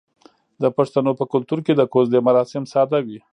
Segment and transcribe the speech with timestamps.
[0.61, 3.19] د پښتنو په کلتور کې د کوژدې مراسم ساده وي.